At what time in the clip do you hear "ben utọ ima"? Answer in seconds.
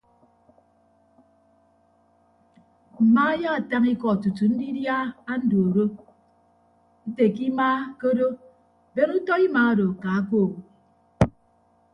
8.95-9.61